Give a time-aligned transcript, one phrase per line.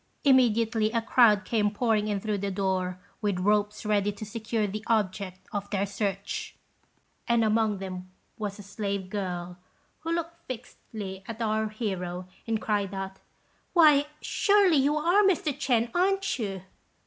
[0.23, 4.83] Immediately a crowd came pouring in through the door, with ropes ready to secure the
[4.87, 6.55] object of their search;
[7.27, 9.59] and among them was a slave girl,
[9.99, 13.19] who looked fixedly at our hero, and cried out,
[13.73, 15.53] "Why, surely you are Mr.
[15.55, 16.63] Ch'ên, aren't you?"